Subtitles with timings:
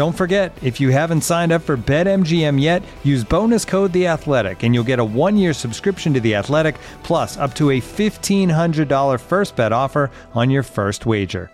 [0.00, 4.62] Don't forget, if you haven't signed up for BetMGM yet, use bonus code The Athletic,
[4.62, 9.56] and you'll get a one-year subscription to The Athletic, plus up to a $1,500 first
[9.56, 11.50] bet offer on your first wager.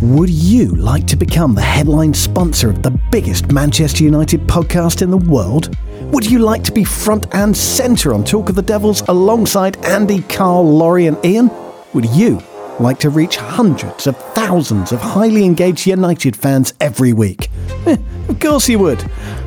[0.00, 5.10] Would you like to become the headline sponsor of the biggest Manchester United podcast in
[5.10, 5.76] the world?
[6.12, 10.22] Would you like to be front and centre on Talk of the Devils alongside Andy,
[10.22, 11.50] Carl, Laurie, and Ian?
[11.94, 12.40] Would you
[12.80, 17.50] like to reach hundreds of thousands of highly engaged United fans every week?
[17.86, 17.96] Eh,
[18.28, 19.04] of course you would.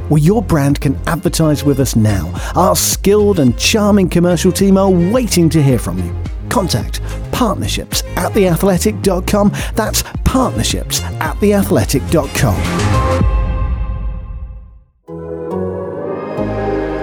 [0.10, 2.32] Well, your brand can advertise with us now.
[2.56, 6.16] Our skilled and charming commercial team are waiting to hear from you.
[6.50, 9.52] Contact partnerships at theathletic.com.
[9.76, 13.24] That's partnerships at theathletic.com.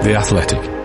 [0.03, 0.80] The Athletic.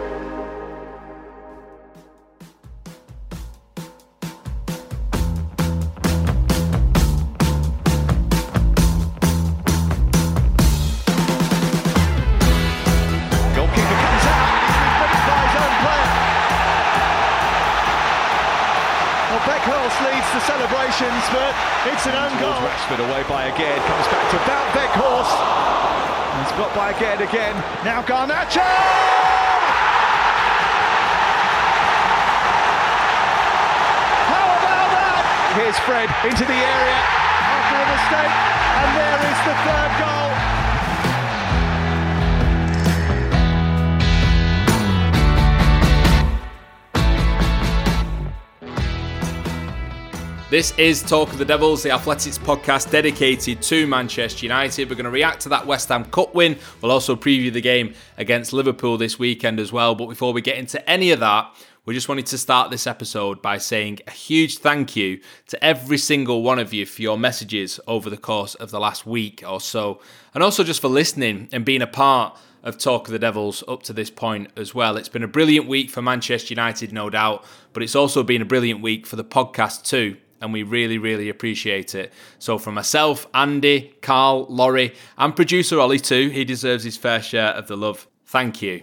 [50.49, 54.89] This is Talk of the Devils, the athletics podcast dedicated to Manchester United.
[54.89, 56.57] We're going to react to that West Ham Cup win.
[56.81, 59.97] We'll also preview the game against Liverpool this weekend as well.
[59.97, 61.53] But before we get into any of that,
[61.84, 65.99] we just wanted to start this episode by saying a huge thank you to every
[65.99, 69.61] single one of you for your messages over the course of the last week or
[69.61, 70.01] so,
[70.33, 73.83] and also just for listening and being a part of Talk of the Devils up
[73.83, 74.97] to this point as well.
[74.97, 78.47] It's been a brilliant week for Manchester United, no doubt, but it's also been a
[78.47, 80.19] brilliant week for the podcast too.
[80.41, 82.12] And we really, really appreciate it.
[82.38, 87.48] So, for myself, Andy, Carl, Laurie, and producer Ollie too, he deserves his fair share
[87.48, 88.06] of the love.
[88.26, 88.82] Thank you.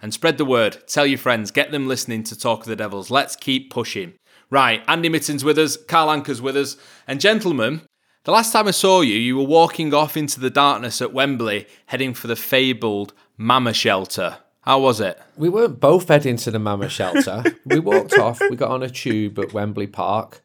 [0.00, 0.78] And spread the word.
[0.86, 1.50] Tell your friends.
[1.50, 3.10] Get them listening to Talk of the Devils.
[3.10, 4.14] Let's keep pushing.
[4.50, 6.76] Right, Andy Mitten's with us, Carl Anka's with us.
[7.08, 7.82] And gentlemen,
[8.24, 11.66] the last time I saw you, you were walking off into the darkness at Wembley,
[11.86, 14.38] heading for the fabled Mama Shelter.
[14.60, 15.20] How was it?
[15.36, 17.42] We weren't both heading to the Mama Shelter.
[17.64, 20.43] we walked off, we got on a tube at Wembley Park,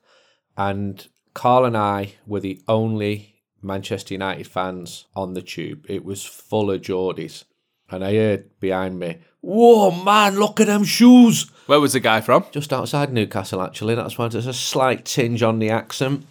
[0.60, 5.86] and Carl and I were the only Manchester United fans on the tube.
[5.88, 7.46] It was full of Geordies.
[7.90, 11.50] And I heard behind me, Whoa, man, look at them shoes.
[11.68, 12.46] Where was the guy from?
[12.52, 13.96] Just outside Newcastle, actually.
[13.96, 16.28] That's why there's a slight tinge on the accent.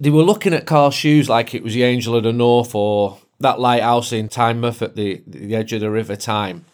[0.00, 3.18] They were looking at Carl's shoes like it was the Angel of the North or
[3.40, 6.64] that lighthouse in Tynemouth at the, the edge of the River Tyne.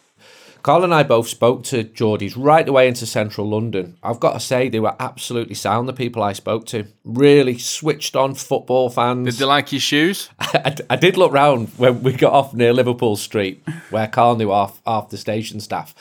[0.63, 3.97] Carl and I both spoke to Geordies right away into central London.
[4.03, 6.87] I've got to say, they were absolutely sound, the people I spoke to.
[7.03, 9.25] Really switched on football fans.
[9.25, 10.29] Did they like your shoes?
[10.39, 14.51] I, I did look round when we got off near Liverpool Street, where Carl knew
[14.51, 15.95] half, half the station staff.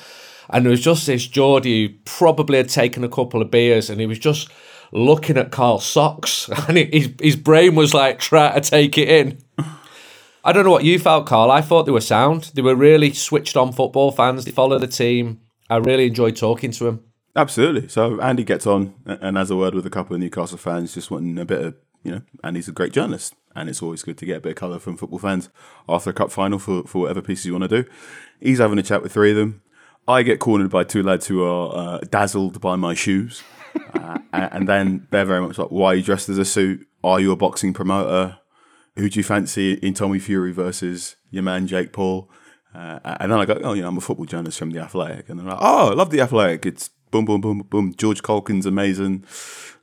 [0.51, 4.01] And there was just this Geordie who probably had taken a couple of beers and
[4.01, 4.51] he was just
[4.93, 6.49] looking at Carl's socks.
[6.69, 9.39] And his, his brain was like trying to take it in.
[10.43, 11.51] I don't know what you felt, Carl.
[11.51, 12.53] I thought they were sound.
[12.55, 14.45] They were really switched on football fans.
[14.45, 15.41] They follow the team.
[15.69, 17.05] I really enjoyed talking to them.
[17.37, 17.89] Absolutely.
[17.89, 21.11] So Andy gets on and has a word with a couple of Newcastle fans, just
[21.11, 23.35] wanting a bit of, you know, Andy's a great journalist.
[23.55, 25.49] And it's always good to get a bit of colour from football fans
[25.89, 27.89] after a cup final for, for whatever pieces you want to do.
[28.41, 29.63] He's having a chat with three of them.
[30.09, 33.43] I get cornered by two lads who are uh, dazzled by my shoes.
[33.95, 36.87] uh, and then they're very much like, why are you dressed as a suit?
[37.05, 38.40] Are you a boxing promoter?
[38.97, 42.31] Who do you fancy in Tommy Fury versus your man Jake Paul?
[42.75, 45.29] Uh, and then I go, oh, you know, I'm a football journalist from the Athletic,
[45.29, 46.67] and they're like, oh, I love the Athletic.
[46.67, 47.95] It's boom, boom, boom, boom.
[47.97, 49.25] George Caulkin's amazing,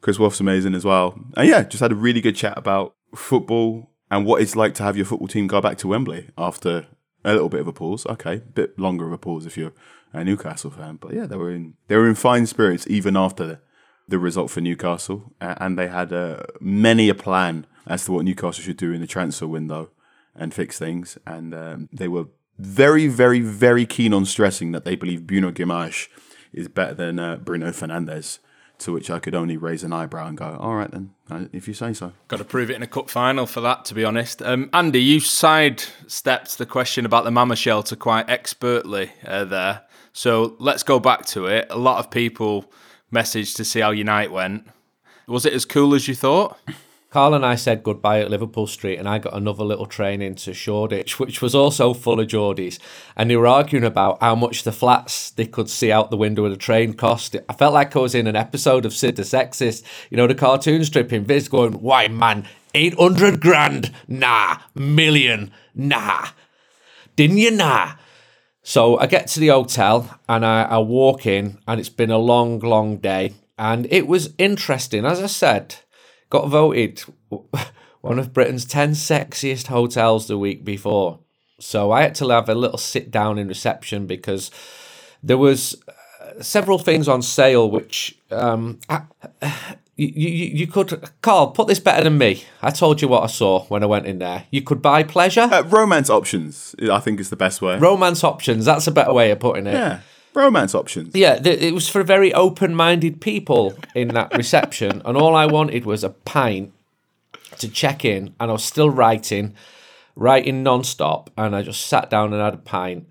[0.01, 1.19] Chris Waugh's amazing as well.
[1.35, 4.83] And yeah, just had a really good chat about football and what it's like to
[4.83, 6.87] have your football team go back to Wembley after
[7.25, 8.05] a little bit of a pause.
[8.05, 9.73] Okay, a bit longer of a pause if you're
[10.13, 13.61] a Newcastle fan, but yeah, they were in they were in fine spirits even after
[14.07, 18.63] the result for Newcastle, and they had uh, many a plan as to what Newcastle
[18.63, 19.89] should do in the transfer window
[20.35, 21.17] and fix things.
[21.25, 22.25] And um, they were
[22.57, 26.07] very, very, very keen on stressing that they believe Bruno Guimaraes
[26.53, 28.39] is better than uh, Bruno Fernandes.
[28.81, 31.67] To which I could only raise an eyebrow and go, "All right then, uh, if
[31.67, 34.05] you say so." Got to prove it in a cup final for that, to be
[34.05, 34.39] honest.
[34.43, 39.81] Um, Andy, you sidestepped the question about the Mama Shelter quite expertly uh, there.
[40.13, 41.65] So let's go back to it.
[41.71, 42.71] A lot of people
[43.13, 44.67] messaged to see how Unite went.
[45.27, 46.57] Was it as cool as you thought?
[47.09, 50.53] Carl and I said goodbye at Liverpool Street, and I got another little train into
[50.53, 52.79] Shoreditch, which was also full of Geordies.
[53.15, 56.45] And they were arguing about how much the flats they could see out the window
[56.45, 57.35] of the train cost.
[57.47, 60.35] I felt like I was in an episode of Sid the Sexist, you know, the
[60.35, 63.93] cartoon strip in Viz going, Why, man, 800 grand?
[64.07, 64.57] Nah.
[64.75, 65.51] Million?
[65.73, 66.27] Nah.
[67.15, 67.51] Didn't you?
[67.51, 67.93] Nah.
[68.67, 72.17] So I get to the hotel and I, I walk in, and it's been a
[72.17, 73.33] long, long day.
[73.57, 75.05] And it was interesting.
[75.05, 75.75] As I said,
[76.29, 76.99] got voted
[78.01, 81.19] one of Britain's 10 sexiest hotels the week before.
[81.61, 84.51] So I had to have a little sit down in reception because
[85.23, 88.81] there was uh, several things on sale which um,
[89.97, 92.43] you, you, you could Carl put this better than me.
[92.61, 94.45] I told you what I saw when I went in there.
[94.51, 95.49] You could buy pleasure.
[95.51, 97.77] Uh, romance options, I think, is the best way.
[97.77, 98.65] Romance options.
[98.65, 99.73] That's a better way of putting it.
[99.73, 99.99] Yeah
[100.37, 101.15] romance options.
[101.15, 105.85] Yeah, th- it was for very open-minded people in that reception, and all I wanted
[105.85, 106.71] was a pint
[107.57, 109.55] to check in, and I was still writing,
[110.15, 113.09] writing non-stop, and I just sat down and had a pint,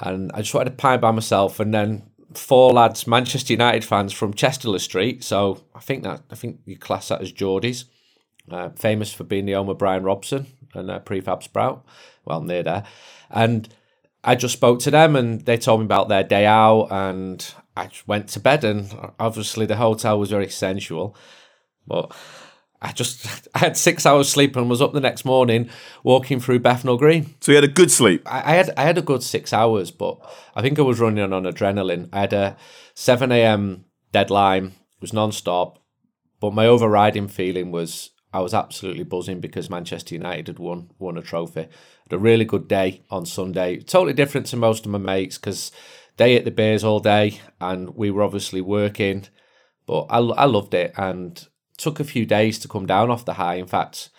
[0.00, 2.02] and I just wanted a pint by myself, and then
[2.38, 6.78] four lads, Manchester United fans from Chester Street, so I think that I think you
[6.78, 7.84] class that as Geordies,
[8.50, 11.84] uh, famous for being the home of Bryan Robson and uh, Prefab Sprout,
[12.24, 12.84] well near there,
[13.30, 13.68] and
[14.24, 17.46] I just spoke to them and they told me about their day out and
[17.76, 18.90] I went to bed and
[19.20, 21.14] obviously the hotel was very sensual,
[21.86, 22.14] but
[22.84, 25.70] I just I had six hours sleep and was up the next morning
[26.02, 27.34] walking through Bethnal Green.
[27.40, 28.22] So you had a good sleep.
[28.26, 30.18] I, I had I had a good six hours, but
[30.54, 32.10] I think I was running on adrenaline.
[32.12, 32.56] I had a
[32.94, 33.86] seven a.m.
[34.12, 34.66] deadline.
[34.66, 35.82] It was non-stop,
[36.40, 41.16] but my overriding feeling was I was absolutely buzzing because Manchester United had won won
[41.16, 41.62] a trophy.
[41.62, 43.78] Had a really good day on Sunday.
[43.78, 45.72] Totally different to most of my mates because
[46.16, 49.26] they ate the beers all day and we were obviously working.
[49.86, 51.46] But I, I loved it and
[51.76, 53.56] took a few days to come down off the high.
[53.56, 54.10] In fact,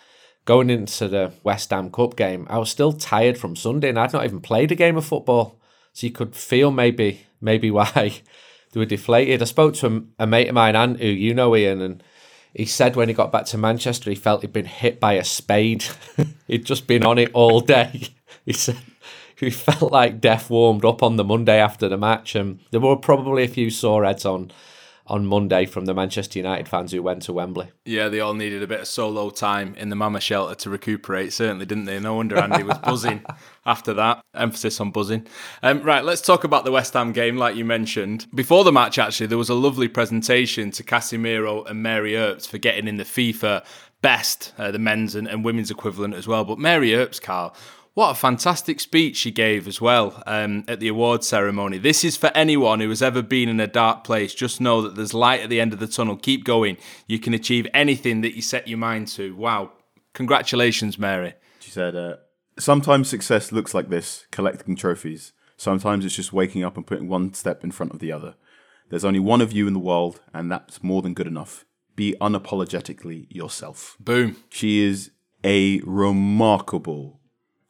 [0.44, 4.12] going into the West Ham Cup game, I was still tired from Sunday and I'd
[4.12, 5.60] not even played a game of football.
[5.92, 8.22] So you could feel maybe maybe why
[8.72, 9.42] they were deflated.
[9.42, 12.02] I spoke to a, mate of mine, Ant, who you know, Ian, and
[12.54, 15.24] he said when he got back to Manchester, he felt he'd been hit by a
[15.24, 15.84] spade.
[16.46, 18.08] he'd just been on it all day.
[18.44, 18.76] He said
[19.36, 22.94] he felt like death warmed up on the Monday after the match, and there were
[22.94, 24.52] probably a few sore heads on
[25.06, 27.68] on Monday from the Manchester United fans who went to Wembley.
[27.84, 31.32] Yeah, they all needed a bit of solo time in the Mama shelter to recuperate,
[31.32, 31.98] certainly, didn't they?
[32.00, 33.24] No wonder Andy was buzzing
[33.66, 34.20] after that.
[34.34, 35.26] Emphasis on buzzing.
[35.62, 38.26] Um, right, let's talk about the West Ham game, like you mentioned.
[38.34, 42.58] Before the match, actually, there was a lovely presentation to Casemiro and Mary Earps for
[42.58, 43.64] getting in the FIFA
[44.02, 46.44] best, uh, the men's and, and women's equivalent as well.
[46.44, 47.54] But Mary Earps, Carl,
[47.96, 51.78] what a fantastic speech she gave as well um, at the award ceremony.
[51.78, 54.34] This is for anyone who has ever been in a dark place.
[54.34, 56.14] Just know that there's light at the end of the tunnel.
[56.14, 56.76] Keep going.
[57.06, 59.34] You can achieve anything that you set your mind to.
[59.34, 59.72] Wow.
[60.12, 61.36] Congratulations, Mary.
[61.60, 62.16] She said, uh,
[62.58, 65.32] Sometimes success looks like this collecting trophies.
[65.56, 68.34] Sometimes it's just waking up and putting one step in front of the other.
[68.90, 71.64] There's only one of you in the world, and that's more than good enough.
[71.94, 73.96] Be unapologetically yourself.
[73.98, 74.36] Boom.
[74.50, 75.12] She is
[75.42, 77.15] a remarkable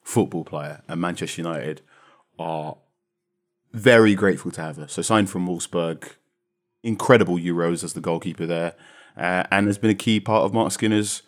[0.07, 1.83] football player, and Manchester United
[2.39, 2.77] are
[3.73, 4.87] very grateful to have her.
[4.87, 6.13] So signed from Wolfsburg,
[6.85, 8.75] incredible Euros as the goalkeeper there,
[9.17, 11.23] uh, and has been a key part of Marc Skinner's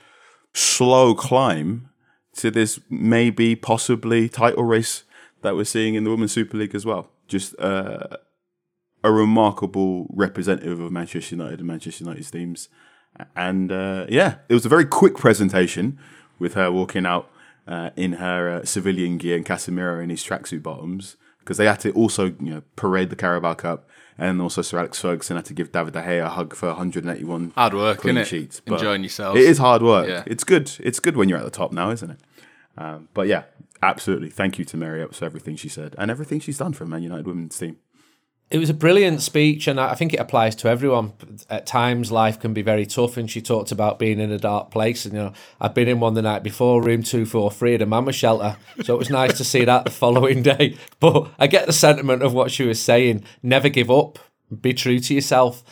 [0.55, 1.91] slow climb
[2.37, 5.03] to this maybe possibly title race
[5.43, 7.11] that we're seeing in the Women's Super League as well.
[7.27, 8.07] Just uh,
[9.03, 12.69] a remarkable representative of Manchester United and Manchester United's teams.
[13.35, 15.99] And uh, yeah, it was a very quick presentation
[16.39, 17.29] with her walking out
[17.69, 21.81] uh, in her uh, civilian gear and Casemiro in his tracksuit bottoms, because they had
[21.81, 25.55] to also you know parade the Carabao Cup, and also Sir Alex Ferguson had to
[25.55, 28.61] give David De Gea a hug for 181 hard work, clean sheets.
[28.61, 29.37] But Enjoying yourself.
[29.37, 30.09] It is hard work.
[30.09, 30.25] Yeah.
[30.27, 30.73] It's good.
[30.81, 32.21] It's good when you're at the top now, isn't it?
[32.77, 33.43] Um, but yeah,
[33.83, 34.31] absolutely.
[34.31, 37.03] Thank you to Mary Earps for everything she said and everything she's done for Man
[37.03, 37.77] United women's team.
[38.51, 41.13] It was a brilliant speech, and I think it applies to everyone.
[41.51, 44.71] At times, life can be very tough, and she talked about being in a dark
[44.71, 45.05] place.
[45.05, 47.83] And you know, I've been in one the night before, room two four three at
[47.83, 50.77] a mama shelter, so it was nice to see that the following day.
[51.01, 54.19] But I get the sentiment of what she was saying: never give up,
[54.63, 55.63] be true to yourself,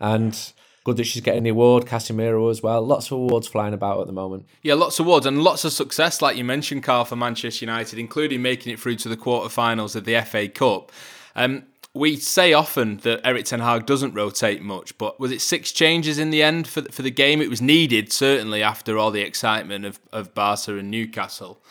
[0.00, 0.52] and
[0.84, 1.84] good that she's getting the award.
[1.84, 2.80] Casemiro as well.
[2.80, 4.46] Lots of awards flying about at the moment.
[4.62, 7.98] Yeah, lots of awards and lots of success, like you mentioned, Carl, for Manchester United,
[7.98, 10.90] including making it through to the quarterfinals of the FA Cup.
[11.36, 15.72] Um, we say often that Erik Ten Hag doesn't rotate much, but was it six
[15.72, 17.42] changes in the end for the, for the game?
[17.42, 21.62] It was needed certainly after all the excitement of of Barca and Newcastle,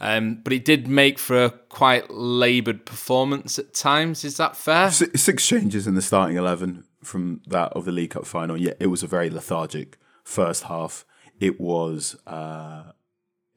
[0.00, 4.24] um, but it did make for a quite laboured performance at times.
[4.24, 4.90] Is that fair?
[4.90, 8.56] Six, changes in the starting eleven from that of the League Cup final.
[8.56, 11.04] Yeah, it was a very lethargic first half.
[11.40, 12.92] It was uh,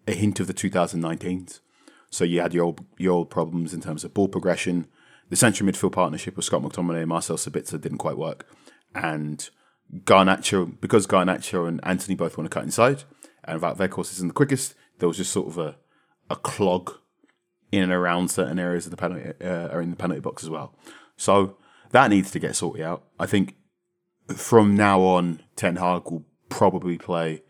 [0.07, 1.59] a hint of the 2019s.
[2.09, 4.87] So you had your old, your old problems in terms of ball progression.
[5.29, 8.47] The central midfield partnership with Scott McTominay and Marcel Sabitzer didn't quite work.
[8.95, 9.49] And
[10.03, 13.03] Garnacho, because Garnacho and Antony both want to cut inside,
[13.43, 15.75] and Wout Weghorst isn't the quickest, there was just sort of a,
[16.29, 16.95] a clog
[17.71, 20.49] in and around certain areas of the penalty, uh, or in the penalty box as
[20.49, 20.73] well.
[21.17, 21.57] So
[21.91, 23.03] that needs to get sorted out.
[23.19, 23.55] I think
[24.35, 27.43] from now on, Ten Hag will probably play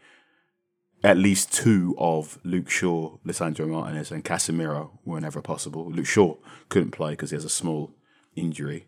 [1.04, 5.90] at least two of Luke Shaw, Lisandro Martinez, and Casemiro whenever possible.
[5.92, 6.36] Luke Shaw
[6.70, 7.92] couldn't play because he has a small
[8.36, 8.88] injury.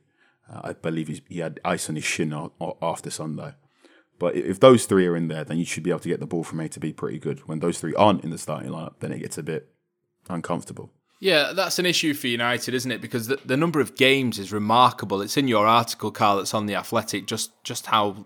[0.52, 2.34] Uh, I believe he had ice on his shin
[2.82, 3.54] after Sunday.
[4.18, 6.26] But if those three are in there, then you should be able to get the
[6.26, 7.48] ball from A to B pretty good.
[7.48, 9.70] When those three aren't in the starting lineup, then it gets a bit
[10.30, 10.92] uncomfortable.
[11.22, 13.02] Yeah, that's an issue for United, isn't it?
[13.02, 15.22] Because the, the number of games is remarkable.
[15.22, 17.28] It's in your article, Carl, that's on the Athletic.
[17.28, 18.26] Just just how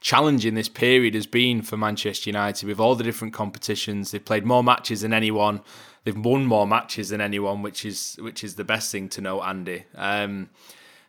[0.00, 4.10] challenging this period has been for Manchester United with all the different competitions.
[4.10, 5.60] They've played more matches than anyone.
[6.04, 9.42] They've won more matches than anyone, which is which is the best thing to know,
[9.42, 9.84] Andy.
[9.94, 10.50] Um,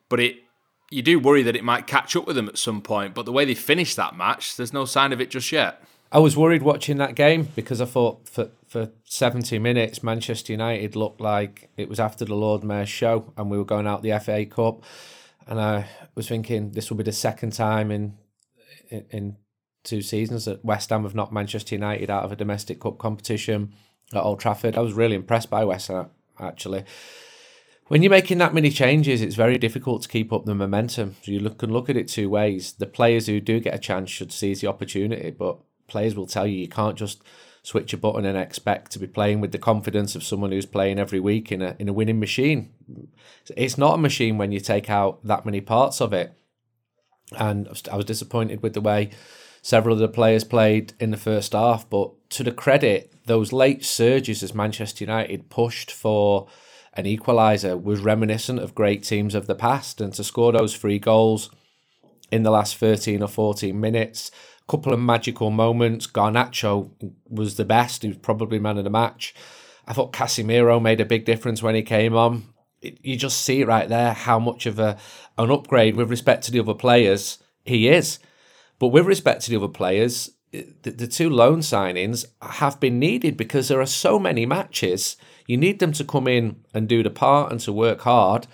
[0.10, 0.38] but it
[0.90, 3.14] you do worry that it might catch up with them at some point.
[3.14, 5.84] But the way they finished that match, there's no sign of it just yet.
[6.12, 10.96] I was worried watching that game because I thought for, for 70 minutes, Manchester United
[10.96, 14.20] looked like it was after the Lord Mayor's show and we were going out the
[14.20, 14.84] FA Cup.
[15.46, 18.18] And I was thinking this will be the second time in,
[18.90, 19.38] in, in
[19.84, 23.74] two seasons that West Ham have knocked Manchester United out of a domestic cup competition
[24.14, 24.78] at Old Trafford.
[24.78, 26.10] I was really impressed by West Ham,
[26.40, 26.84] actually.
[27.88, 31.16] When you're making that many changes, it's very difficult to keep up the momentum.
[31.24, 32.74] So you look, can look at it two ways.
[32.74, 35.58] The players who do get a chance should seize the opportunity, but
[35.88, 37.24] players will tell you you can't just
[37.64, 41.00] switch a button and expect to be playing with the confidence of someone who's playing
[41.00, 42.72] every week in a in a winning machine.
[43.58, 46.34] It's not a machine when you take out that many parts of it.
[47.38, 49.12] And I was- disappointed with the way
[49.62, 53.86] several of the players played in the first half, but to the credit, those late
[53.86, 56.48] surges as Manchester United pushed for
[56.94, 60.02] an equaliser was reminiscent of great teams of the past.
[60.02, 61.50] And to score those three goals
[62.32, 64.32] in the last 13 or 14 minutes,
[64.68, 66.08] a couple of magical moments.
[66.08, 66.92] Garnacho
[67.30, 69.34] was the best, he was probably man of the match.
[69.88, 72.54] I thought Casemiro made a big difference when he came on.
[72.82, 74.98] You just see right there how much of a
[75.38, 78.20] an upgrade with respect to the other players he is.
[78.78, 83.38] But with respect to the other players, the, the two loan signings have been needed
[83.38, 85.18] because there are so many matches.
[85.48, 88.48] You need them to come in and do the part and to work hard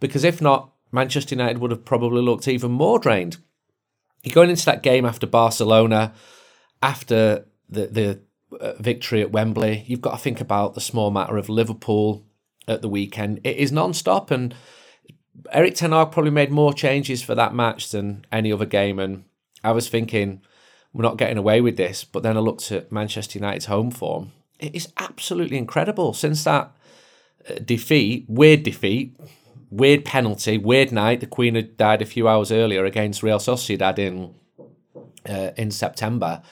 [0.00, 3.38] because if not, Manchester United would have probably looked even more drained.
[4.22, 6.12] You're going into that game after Barcelona,
[6.82, 8.20] after the, the
[8.60, 9.84] uh, victory at Wembley.
[9.86, 12.26] You've got to think about the small matter of Liverpool
[12.68, 13.40] at the weekend.
[13.44, 14.54] It is non stop, and
[15.50, 18.98] Erik Ten Hag probably made more changes for that match than any other game.
[18.98, 19.24] And
[19.64, 20.42] I was thinking,
[20.92, 22.04] we're not getting away with this.
[22.04, 24.32] But then I looked at Manchester United's home form.
[24.58, 26.12] It is absolutely incredible.
[26.12, 26.72] Since that
[27.48, 29.16] uh, defeat, weird defeat,
[29.70, 31.20] weird penalty, weird night.
[31.20, 34.34] The Queen had died a few hours earlier against Real Sociedad in
[35.28, 36.42] uh, in September.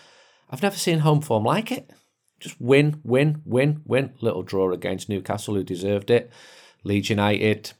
[0.50, 1.90] I've never seen home form like it.
[2.40, 4.14] Just win, win, win, win.
[4.20, 6.30] Little draw against Newcastle, who deserved it.
[6.82, 7.72] Leeds United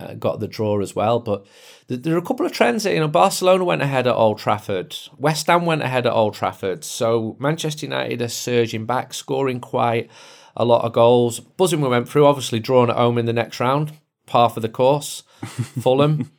[0.00, 1.20] uh, got the draw as well.
[1.20, 1.46] But
[1.88, 2.84] th- there are a couple of trends.
[2.84, 4.96] You know, Barcelona went ahead at Old Trafford.
[5.16, 6.84] West Ham went ahead at Old Trafford.
[6.84, 10.10] So Manchester United are surging back, scoring quite
[10.56, 11.40] a lot of goals.
[11.40, 13.92] Buzzing we went through, obviously drawn at home in the next round,
[14.26, 15.22] par for the course.
[15.80, 16.30] Fulham.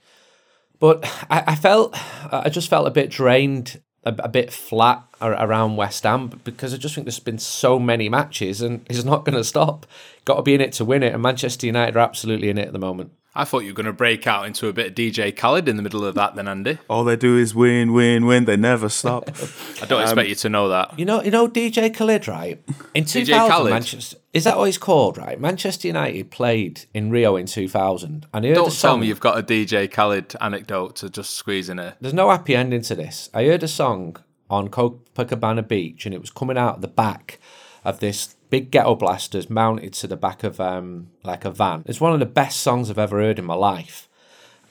[0.80, 1.96] But I, I felt,
[2.32, 6.78] I just felt a bit drained a, a bit flat around West Ham because I
[6.78, 9.86] just think there's been so many matches and he's not going to stop.
[10.26, 12.68] Got to be in it to win it, and Manchester United are absolutely in it
[12.68, 13.12] at the moment.
[13.36, 15.76] I thought you were going to break out into a bit of DJ Khaled in
[15.76, 16.78] the middle of that, then Andy.
[16.88, 18.46] All they do is win, win, win.
[18.46, 19.28] They never stop.
[19.82, 21.00] I don't um, expect you to know that.
[21.00, 22.64] You know, you know DJ Khaled, right?
[22.94, 25.40] In two thousand, Manchester is that what he's called, right?
[25.40, 29.44] Manchester United played in Rio in two thousand, and don't tell me you've got a
[29.44, 31.96] DJ Khaled anecdote to just squeeze in it.
[32.00, 33.30] There's no happy ending to this.
[33.34, 37.40] I heard a song on Copacabana Beach, and it was coming out the back
[37.84, 41.82] of this big ghetto blasters mounted to the back of um, like a van.
[41.88, 44.08] It's one of the best songs I've ever heard in my life.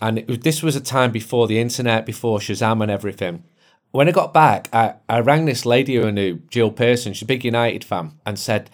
[0.00, 3.42] And it, this was a time before the internet, before Shazam and everything.
[3.90, 7.22] When I got back, I, I rang this lady who I knew, Jill Pearson, she's
[7.22, 8.70] a big United fan, and said,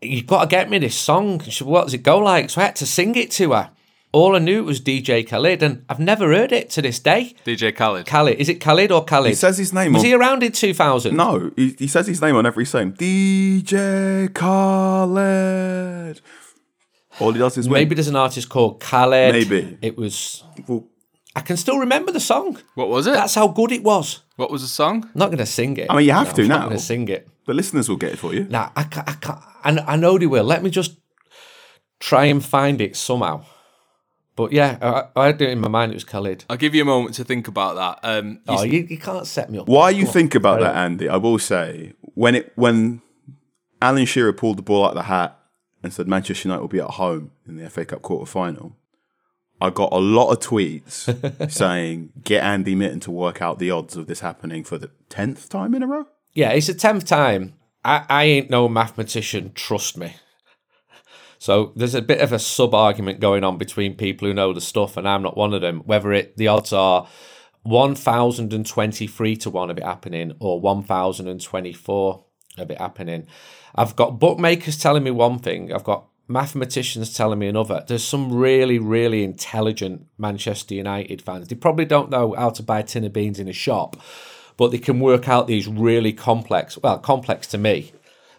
[0.00, 1.40] You've got to get me this song.
[1.40, 2.48] She said, What does it go like?
[2.48, 3.72] So I had to sing it to her.
[4.10, 7.34] All I knew was DJ Khaled, and I've never heard it to this day.
[7.44, 8.06] DJ Khaled.
[8.06, 8.38] Khaled.
[8.38, 9.28] Is it Khaled or Khaled?
[9.28, 9.92] He says his name.
[9.92, 10.06] Was on...
[10.06, 11.14] he around in 2000?
[11.14, 12.92] No, he, he says his name on every song.
[12.92, 16.22] DJ Khaled.
[17.20, 19.32] All he does is Maybe there's an artist called Khaled.
[19.32, 19.76] Maybe.
[19.82, 20.42] It was.
[20.66, 20.88] Well,
[21.36, 22.58] I can still remember the song.
[22.76, 23.12] What was it?
[23.12, 24.22] That's how good it was.
[24.36, 25.04] What was the song?
[25.04, 25.86] I'm not going to sing it.
[25.90, 26.58] I mean, you have no, to I'm now.
[26.60, 27.28] not going to sing it.
[27.46, 28.44] The listeners will get it for you.
[28.44, 29.08] Nah, I can't.
[29.08, 30.44] I, can't, I, I know they will.
[30.44, 30.96] Let me just
[32.00, 33.44] try and find it somehow.
[34.38, 35.90] But yeah, I, I had it in my mind.
[35.90, 36.44] It was Khalid.
[36.48, 38.08] I'll give you a moment to think about that.
[38.08, 39.66] Um, oh, you, you can't set me up.
[39.66, 41.08] Why you think about that, Andy?
[41.08, 43.02] I will say when it when
[43.82, 45.36] Alan Shearer pulled the ball out of the hat
[45.82, 48.76] and said Manchester United will be at home in the FA Cup quarter final.
[49.60, 53.96] I got a lot of tweets saying get Andy Mitten to work out the odds
[53.96, 56.06] of this happening for the tenth time in a row.
[56.32, 57.54] Yeah, it's the tenth time.
[57.84, 59.50] I, I ain't no mathematician.
[59.56, 60.14] Trust me.
[61.38, 64.60] So there's a bit of a sub argument going on between people who know the
[64.60, 65.80] stuff, and I'm not one of them.
[65.80, 67.08] Whether it the odds are
[67.62, 72.24] 1,023 to 1 of it happening or 1,024
[72.56, 73.26] of it happening.
[73.74, 77.84] I've got bookmakers telling me one thing, I've got mathematicians telling me another.
[77.86, 81.48] There's some really, really intelligent Manchester United fans.
[81.48, 83.96] They probably don't know how to buy a tin of beans in a shop,
[84.56, 87.92] but they can work out these really complex, well, complex to me.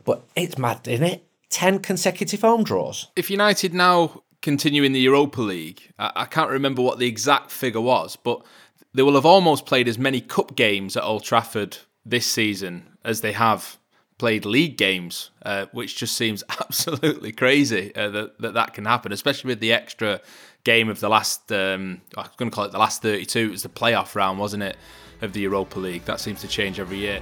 [0.05, 1.28] But it's mad, isn't it?
[1.49, 3.07] 10 consecutive home draws.
[3.15, 7.51] If United now continue in the Europa League, I, I can't remember what the exact
[7.51, 8.43] figure was, but
[8.93, 13.21] they will have almost played as many cup games at Old Trafford this season as
[13.21, 13.77] they have
[14.17, 19.11] played league games, uh, which just seems absolutely crazy uh, that, that that can happen,
[19.11, 20.21] especially with the extra
[20.63, 21.51] game of the last.
[21.51, 23.39] Um, I was going to call it the last 32.
[23.39, 24.77] It was the playoff round, wasn't it,
[25.21, 26.05] of the Europa League?
[26.05, 27.21] That seems to change every year.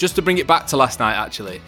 [0.00, 1.60] Just to bring it back to last night, actually,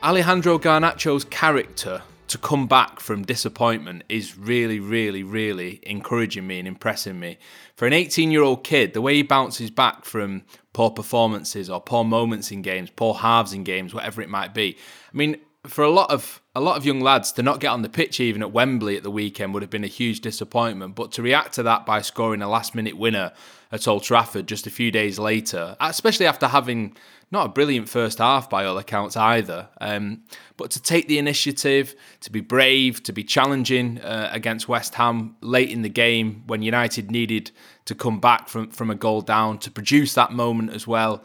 [0.00, 6.68] Alejandro Garnacho's character to come back from disappointment is really, really, really encouraging me and
[6.68, 7.36] impressing me.
[7.74, 11.80] For an 18 year old kid, the way he bounces back from poor performances or
[11.80, 14.76] poor moments in games, poor halves in games, whatever it might be.
[15.12, 17.82] I mean, for a lot of a lot of young lads to not get on
[17.82, 20.94] the pitch even at Wembley at the weekend would have been a huge disappointment.
[20.94, 23.32] But to react to that by scoring a last minute winner
[23.70, 26.96] at Old Trafford just a few days later, especially after having
[27.30, 29.68] not a brilliant first half by all accounts either.
[29.80, 30.22] Um,
[30.56, 35.36] but to take the initiative, to be brave, to be challenging uh, against West Ham
[35.40, 37.52] late in the game when United needed
[37.84, 41.22] to come back from, from a goal down, to produce that moment as well.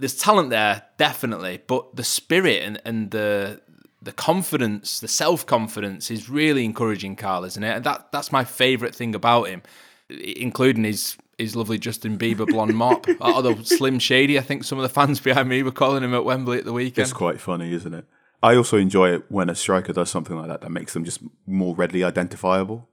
[0.00, 3.60] There's talent there, definitely, but the spirit and, and the
[4.02, 7.76] the confidence, the self confidence is really encouraging, Carl, isn't it?
[7.76, 9.62] And that that's my favourite thing about him,
[10.08, 13.06] including his his lovely Justin Bieber blonde mop.
[13.20, 16.24] Although Slim Shady, I think some of the fans behind me were calling him at
[16.24, 17.04] Wembley at the weekend.
[17.04, 18.06] It's quite funny, isn't it?
[18.42, 21.20] I also enjoy it when a striker does something like that that makes them just
[21.46, 22.88] more readily identifiable.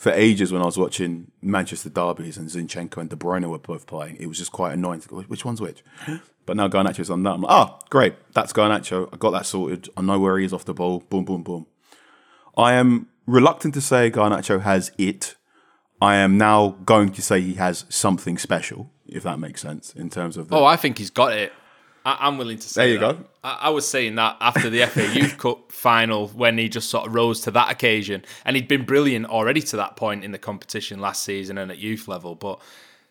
[0.00, 3.86] For ages, when I was watching Manchester derbies and Zinchenko and De Bruyne were both
[3.86, 5.84] playing, it was just quite annoying go, which one's which?
[6.46, 7.32] But now Garnacho's on that.
[7.32, 9.10] I'm like, oh, great, that's Garnacho.
[9.12, 9.90] I got that sorted.
[9.98, 11.00] I know where he is off the ball.
[11.10, 11.66] Boom, boom, boom.
[12.56, 15.36] I am reluctant to say Garnacho has it.
[16.00, 20.08] I am now going to say he has something special, if that makes sense, in
[20.08, 21.52] terms of the, Oh, I think he's got it.
[22.04, 23.18] I, am willing to say There you that.
[23.18, 23.24] go.
[23.44, 27.06] I, I was saying that after the FA Youth Cup final when he just sort
[27.06, 30.38] of rose to that occasion, and he'd been brilliant already to that point in the
[30.38, 32.60] competition last season and at youth level, but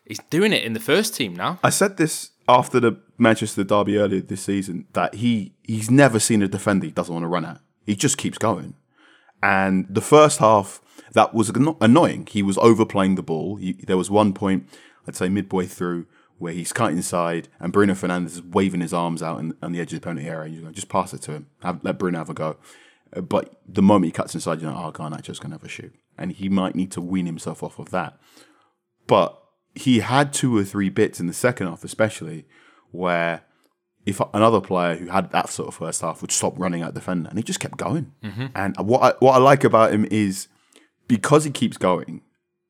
[0.04, 1.58] he's doing it in the first team now.
[1.62, 6.42] I said this after the Manchester derby earlier this season that he he's never seen
[6.42, 7.60] a defender he doesn't want to run at.
[7.86, 8.74] He just keeps going.
[9.42, 10.80] And the first half
[11.12, 12.26] that was anno- annoying.
[12.30, 13.56] He was overplaying the ball.
[13.56, 14.68] He, there was one point,
[15.06, 16.06] I'd say midway through,
[16.40, 19.80] where he's cut inside and Bruno Fernandes is waving his arms out in, on the
[19.80, 20.46] edge of the penalty area.
[20.46, 21.46] And you go, just pass it to him.
[21.62, 22.56] Have, let Bruno have a go.
[23.14, 25.68] Uh, But the moment he cuts inside, you know, oh, Garnacho's going to have a
[25.68, 25.94] shoot.
[26.18, 28.18] And he might need to wean himself off of that.
[29.06, 29.40] But
[29.74, 32.46] he had two or three bits in the second half, especially
[32.90, 33.42] where
[34.06, 37.28] if another player who had that sort of first half would stop running at defender,
[37.28, 38.12] and he just kept going.
[38.54, 40.48] And what I, what I like about him is
[41.06, 42.22] because he keeps going,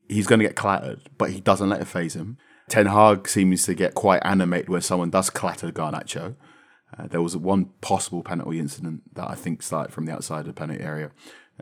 [0.09, 2.37] he's going to get clattered, but he doesn't let it phase him.
[2.71, 6.37] Ten Hag seems to get quite animated when someone does clatter Garnacho.
[6.97, 10.47] Uh, there was one possible penalty incident that I think started from the outside of
[10.47, 11.11] the penalty area,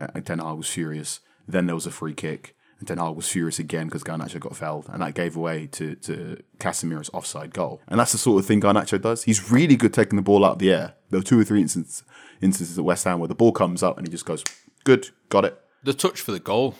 [0.01, 1.21] uh, and Ten Hag was furious.
[1.47, 4.55] Then there was a free kick, and Ten Hag was furious again because Garnacho got
[4.55, 7.81] fouled, and that gave way to, to Casemiro's offside goal.
[7.89, 9.25] And that's the sort of thing Garnacho does.
[9.25, 10.95] He's really good taking the ball out of the air.
[11.09, 12.05] There were two or three instances,
[12.43, 14.45] instances at West Ham where the ball comes up and he just goes,
[14.85, 15.59] good, got it.
[15.83, 16.75] The touch for the goal.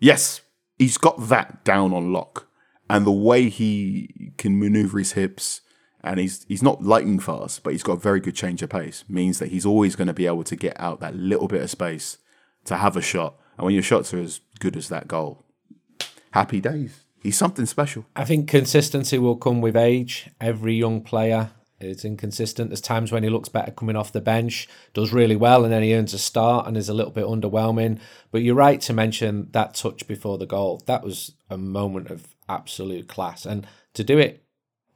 [0.00, 0.40] Yes,
[0.78, 2.47] he's got that down on lock,
[2.88, 5.60] and the way he can maneuver his hips,
[6.02, 9.04] and he's he's not lightning fast, but he's got a very good change of pace.
[9.08, 11.70] Means that he's always going to be able to get out that little bit of
[11.70, 12.18] space
[12.64, 13.38] to have a shot.
[13.56, 15.44] And when your shots are as good as that goal,
[16.30, 17.04] happy days.
[17.20, 18.06] He's something special.
[18.14, 20.30] I think consistency will come with age.
[20.40, 22.70] Every young player is inconsistent.
[22.70, 25.82] There's times when he looks better coming off the bench, does really well, and then
[25.82, 27.98] he earns a start and is a little bit underwhelming.
[28.30, 30.82] But you're right to mention that touch before the goal.
[30.86, 33.46] That was a moment of absolute class.
[33.46, 34.44] And to do it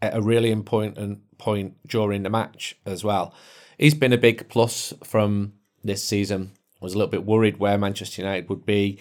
[0.02, 3.34] at a really important point during the match as well.
[3.78, 6.52] He's been a big plus from this season.
[6.80, 8.98] I was a little bit worried where Manchester United would be.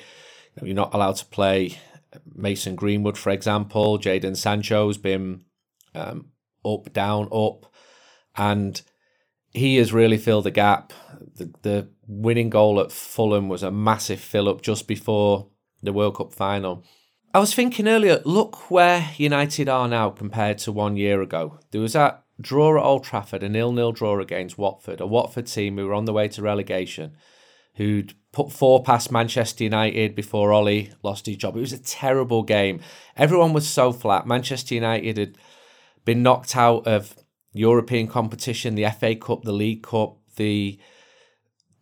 [0.61, 1.79] You're not allowed to play
[2.35, 3.97] Mason Greenwood, for example.
[3.97, 5.43] Jadon Sancho's been
[5.95, 6.27] um,
[6.63, 7.65] up, down, up,
[8.35, 8.81] and
[9.49, 10.93] he has really filled the gap.
[11.35, 15.47] The, the winning goal at Fulham was a massive fill up just before
[15.81, 16.83] the World Cup final.
[17.33, 21.59] I was thinking earlier, look where United are now compared to one year ago.
[21.71, 25.77] There was that draw at Old Trafford, a nil-nil draw against Watford, a Watford team
[25.77, 27.13] who were on the way to relegation,
[27.75, 31.55] who'd put four past Manchester United before Ole lost his job.
[31.55, 32.81] It was a terrible game.
[33.15, 34.27] Everyone was so flat.
[34.27, 35.37] Manchester United had
[36.03, 37.15] been knocked out of
[37.53, 40.77] European competition, the FA Cup, the League Cup, the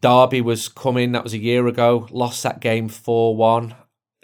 [0.02, 3.76] Derby was coming, that was a year ago, lost that game 4 1.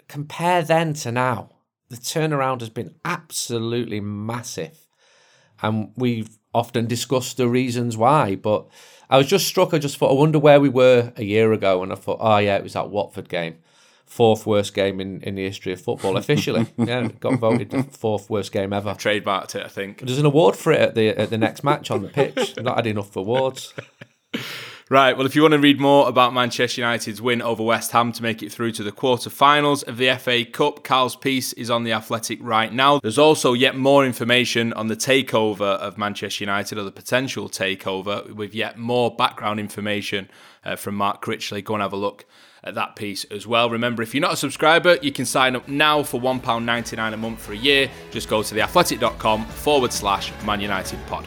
[0.08, 1.50] Compare then to now.
[1.88, 4.86] The turnaround has been absolutely massive.
[5.62, 8.66] And we've often discussed the reasons why, but
[9.08, 9.72] I was just struck.
[9.72, 11.82] I just thought, I wonder where we were a year ago.
[11.82, 13.58] And I thought, oh, yeah, it was that Watford game.
[14.04, 16.66] Fourth worst game in, in the history of football, officially.
[16.76, 18.92] yeah, got voted the fourth worst game ever.
[18.92, 20.00] Trademarked it, I think.
[20.00, 22.56] There's an award for it at the at the next match on the pitch.
[22.56, 23.74] Not had enough awards.
[24.88, 28.12] Right, well, if you want to read more about Manchester United's win over West Ham
[28.12, 31.82] to make it through to the quarter-finals of the FA Cup, Carl's piece is on
[31.82, 33.00] The Athletic right now.
[33.00, 38.32] There's also yet more information on the takeover of Manchester United, or the potential takeover,
[38.32, 40.30] with yet more background information
[40.64, 41.64] uh, from Mark Critchley.
[41.64, 42.24] Go and have a look
[42.62, 43.68] at that piece as well.
[43.68, 47.40] Remember, if you're not a subscriber, you can sign up now for £1.99 a month
[47.40, 47.90] for a year.
[48.12, 51.26] Just go to theathletic.com forward slash Man United pod.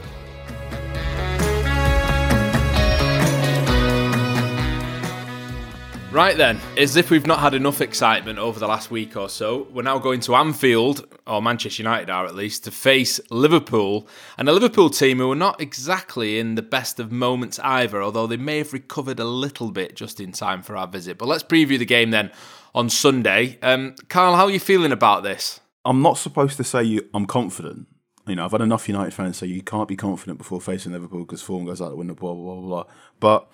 [6.12, 9.67] Right then, as if we've not had enough excitement over the last week or so,
[9.72, 14.50] we're now going to Anfield, or Manchester United are at least, to face Liverpool, and
[14.50, 18.38] a Liverpool team who are not exactly in the best of moments either, although they
[18.38, 21.19] may have recovered a little bit just in time for our visit.
[21.19, 22.32] But let's preview the game then
[22.74, 23.60] on Sunday.
[23.62, 25.60] Um, Carl, how are you feeling about this?
[25.86, 27.86] I'm not supposed to say you, I'm confident.
[28.26, 31.19] You know, I've had enough United fans say you can't be confident before facing Liverpool
[31.19, 32.84] because form goes out the window, blah, blah, blah, blah.
[33.19, 33.48] But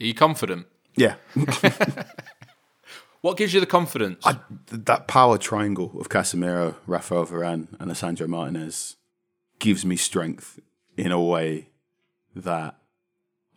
[0.00, 0.66] Are you confident?
[0.98, 1.14] Yeah,
[3.20, 4.24] What gives you the confidence?
[4.24, 4.38] I,
[4.70, 8.96] that power triangle of Casemiro, Rafael Varane, and Alessandro Martinez
[9.58, 10.60] gives me strength
[10.96, 11.70] in a way
[12.36, 12.76] that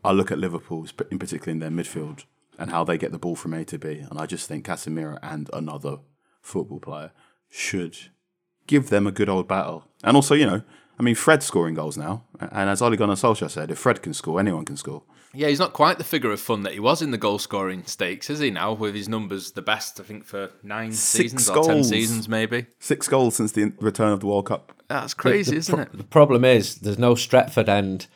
[0.03, 2.25] I look at Liverpool, in particular in their midfield,
[2.57, 5.19] and how they get the ball from A to B, and I just think Casemiro
[5.21, 5.97] and another
[6.41, 7.11] football player
[7.47, 7.95] should
[8.65, 9.85] give them a good old battle.
[10.03, 10.63] And also, you know,
[10.97, 14.15] I mean, Fred's scoring goals now, and as Ole Gunnar Solskjaer said, if Fred can
[14.15, 15.03] score, anyone can score.
[15.33, 17.83] Yeah, he's not quite the figure of fun that he was in the goal scoring
[17.85, 18.73] stakes, is he now?
[18.73, 21.67] With his numbers the best, I think, for nine Six seasons goals.
[21.67, 22.65] or ten seasons, maybe.
[22.79, 24.73] Six goals since the return of the World Cup.
[24.89, 25.97] That's crazy, the, the isn't pro- it?
[25.97, 28.07] The problem is there's no Stretford end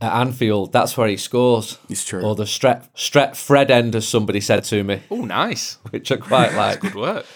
[0.00, 0.72] at Anfield.
[0.72, 1.78] That's where he scores.
[1.88, 2.22] It's true.
[2.22, 5.02] Or the Stret Stret Fred end, as somebody said to me.
[5.10, 5.78] Oh, nice.
[5.90, 6.80] Which I quite like.
[6.80, 7.26] good work.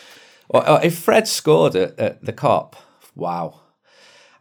[0.49, 2.75] Or, or if Fred scored at, at the Kop,
[3.17, 3.63] wow.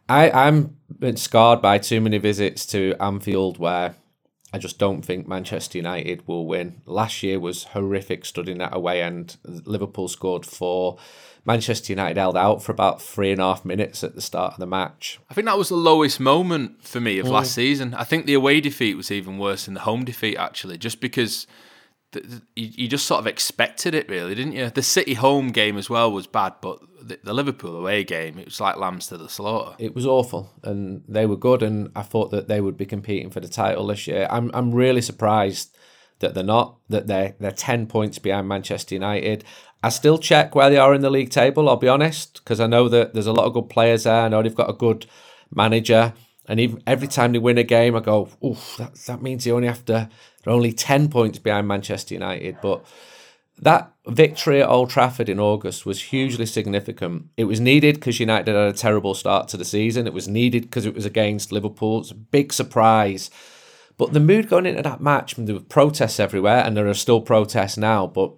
[0.08, 3.96] I, I'm been scarred by too many visits to Anfield where
[4.54, 6.80] I just don't think Manchester United will win.
[6.86, 9.36] Last year was horrific studying that away end.
[9.44, 10.96] Liverpool scored four.
[11.44, 14.60] Manchester United held out for about three and a half minutes at the start of
[14.60, 15.18] the match.
[15.28, 17.30] I think that was the lowest moment for me of mm.
[17.30, 17.94] last season.
[17.94, 21.48] I think the away defeat was even worse than the home defeat, actually, just because
[22.54, 24.70] you, you, just sort of expected it, really, didn't you?
[24.70, 28.46] The City home game as well was bad, but the, the, Liverpool away game, it
[28.46, 29.76] was like lambs to the slaughter.
[29.78, 33.30] It was awful, and they were good, and I thought that they would be competing
[33.30, 34.26] for the title this year.
[34.30, 35.76] I'm I'm really surprised
[36.20, 36.76] that they're not.
[36.88, 39.44] That they're they're ten points behind Manchester United.
[39.82, 41.68] I still check where they are in the league table.
[41.68, 44.22] I'll be honest, because I know that there's a lot of good players there.
[44.22, 45.06] I know they've got a good
[45.54, 46.14] manager.
[46.46, 49.50] And even every time they win a game, I go, "Oof, that, that means they
[49.50, 50.10] only have to
[50.44, 52.84] they're only 10 points behind Manchester United, but
[53.58, 57.26] that victory at Old Trafford in August was hugely significant.
[57.36, 60.06] It was needed because United had a terrible start to the season.
[60.06, 62.00] It was needed because it was against Liverpool.
[62.00, 63.30] It's a big surprise.
[63.96, 67.20] But the mood going into that match, there were protests everywhere, and there are still
[67.20, 68.08] protests now.
[68.08, 68.32] But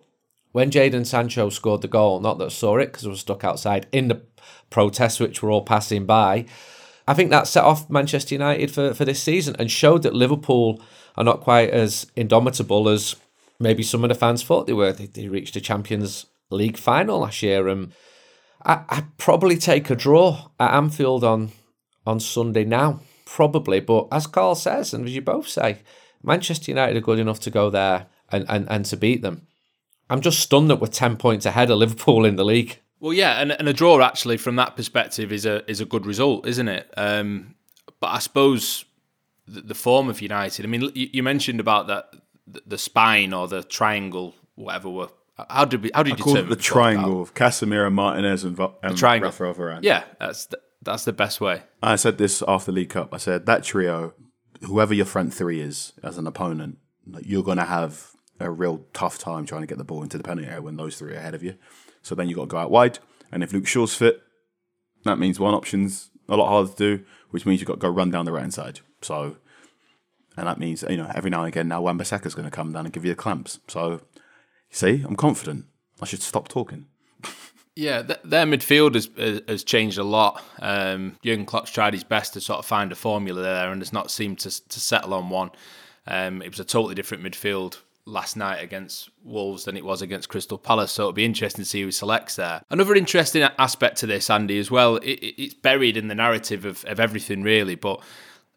[0.53, 3.43] when Jadon Sancho scored the goal, not that I saw it because I was stuck
[3.43, 4.23] outside in the
[4.69, 6.45] protests, which were all passing by,
[7.09, 10.83] I think that set off Manchester United for, for this season and showed that Liverpool
[11.17, 13.17] are not quite as indomitable as
[13.59, 14.93] maybe some of the fans thought they were.
[14.93, 17.69] They, they reached a Champions League final last year.
[17.69, 17.93] and
[18.65, 21.53] I, I'd probably take a draw at Anfield on
[22.07, 23.81] on Sunday now, probably.
[23.81, 25.79] But as Carl says, and as you both say,
[26.23, 29.47] Manchester United are good enough to go there and, and, and to beat them.
[30.09, 32.79] I'm just stunned that we're 10 points ahead of Liverpool in the league.
[33.01, 36.07] Well, yeah, and, and a draw actually from that perspective is a is a good
[36.07, 36.93] result, isn't it?
[36.97, 37.55] Um,
[38.01, 38.85] but I suppose
[39.47, 40.65] the, the form of United.
[40.65, 42.11] I mean, you, you mentioned about that
[42.47, 44.91] the, the spine or the triangle, whatever.
[44.91, 45.09] Were
[45.51, 45.91] how did we?
[45.95, 49.29] How did I you call it the triangle of Casemiro, Martinez, and, and the triangle.
[49.29, 49.83] Rafael Varane?
[49.83, 51.63] Yeah, that's the, that's the best way.
[51.83, 53.13] I said this after the League Cup.
[53.13, 54.15] I said that trio,
[54.63, 56.79] whoever your front three is as an opponent,
[57.23, 60.25] you're going to have a real tough time trying to get the ball into the
[60.25, 61.57] penalty area when those three are ahead of you.
[62.03, 62.99] So then you've got to go out wide.
[63.33, 64.23] And if Luke Shaw's fit,
[65.05, 67.89] that means one option's a lot harder to do, which means you've got to go
[67.89, 68.81] run down the right hand side.
[69.07, 69.37] So,
[70.37, 72.73] and that means, you know, every now and again, now Wan Bissaka's going to come
[72.73, 73.61] down and give you the clamps.
[73.69, 74.03] So,
[74.71, 75.67] see, I'm confident.
[76.03, 76.87] I should stop talking.
[77.75, 79.11] Yeah, th- their midfield has
[79.47, 80.43] has changed a lot.
[80.61, 83.93] Um, Jurgen Klopp's tried his best to sort of find a formula there, and has
[83.93, 85.51] not seemed to to settle on one.
[86.07, 90.29] Um, it was a totally different midfield last night against Wolves than it was against
[90.29, 90.93] Crystal Palace.
[90.93, 92.63] So it'll be interesting to see who selects there.
[92.71, 96.85] Another interesting aspect to this, Andy, as well, it, it's buried in the narrative of,
[96.85, 97.75] of everything, really.
[97.75, 98.01] But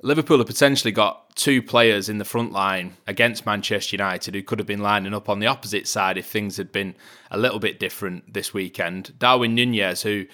[0.01, 4.59] Liverpool have potentially got two players in the front line against Manchester United who could
[4.59, 6.95] have been lining up on the opposite side if things had been
[7.31, 9.17] a little bit different this weekend.
[9.19, 10.25] Darwin Nunez, who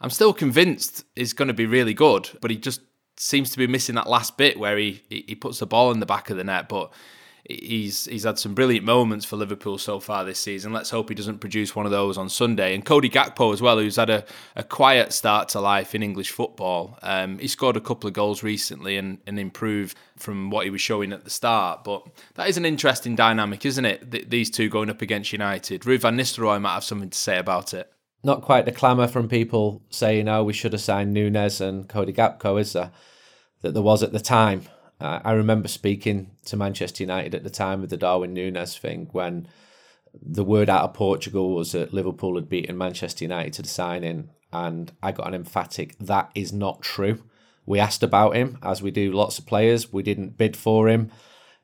[0.00, 2.80] I'm still convinced is going to be really good, but he just
[3.16, 6.06] seems to be missing that last bit where he he puts the ball in the
[6.06, 6.68] back of the net.
[6.68, 6.92] But
[7.44, 10.72] he's he's had some brilliant moments for Liverpool so far this season.
[10.72, 12.74] Let's hope he doesn't produce one of those on Sunday.
[12.74, 14.24] And Cody Gakpo as well, who's had a,
[14.54, 16.98] a quiet start to life in English football.
[17.02, 20.80] Um, he scored a couple of goals recently and, and improved from what he was
[20.80, 21.84] showing at the start.
[21.84, 24.10] But that is an interesting dynamic, isn't it?
[24.10, 25.82] Th- these two going up against United.
[25.82, 27.92] Ruud van Nistelrooy might have something to say about it.
[28.24, 32.12] Not quite the clamour from people saying, "Oh, we should have signed Nunez and Cody
[32.12, 32.92] Gakpo," is there?
[33.62, 34.62] That there was at the time.
[35.02, 39.08] Uh, I remember speaking to Manchester United at the time of the Darwin Nunez thing
[39.10, 39.48] when
[40.14, 44.30] the word out of Portugal was that Liverpool had beaten Manchester United to the signing,
[44.52, 47.24] and I got an emphatic that is not true.
[47.66, 49.92] We asked about him, as we do lots of players.
[49.92, 51.10] We didn't bid for him.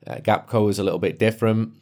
[0.05, 1.75] Uh, Gakpo is a little bit different.